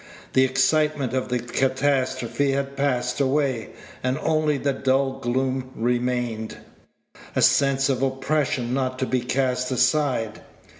The 0.33 0.43
excitement 0.43 1.13
of 1.13 1.29
the 1.29 1.37
catastrophe 1.37 2.53
had 2.53 2.75
passed 2.75 3.19
away, 3.21 3.69
and 4.01 4.17
only 4.23 4.57
the 4.57 4.73
dull 4.73 5.19
gloom 5.19 5.69
remained 5.75 6.57
a 7.35 7.41
sense 7.43 7.87
of 7.87 8.01
oppression 8.01 8.73
not 8.73 8.97
to 8.97 9.05
be 9.05 9.21
cast 9.21 9.69
aside. 9.69 10.41